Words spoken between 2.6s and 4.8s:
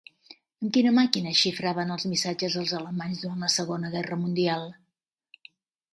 els alemanys durant la Segona Guerra Mundial?